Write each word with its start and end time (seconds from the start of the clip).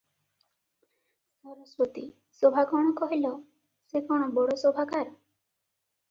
ସରସ୍ୱତୀ- 1.41 2.05
ଶୋଭା 2.39 2.63
କଣ 2.71 2.93
କହିଲ, 3.01 3.31
ସେ 3.91 4.01
କଣ 4.07 4.31
ବଡ଼ 4.39 4.57
ଶୋଭାକାର। 4.63 5.05